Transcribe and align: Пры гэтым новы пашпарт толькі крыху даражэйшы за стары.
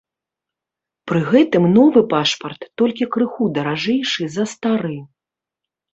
Пры 1.11 1.19
гэтым 1.31 1.67
новы 1.75 2.01
пашпарт 2.15 2.61
толькі 2.83 3.11
крыху 3.17 3.43
даражэйшы 3.59 4.23
за 4.37 4.43
стары. 4.55 4.97